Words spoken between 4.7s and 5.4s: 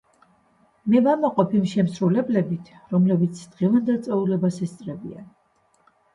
ესწრებიან.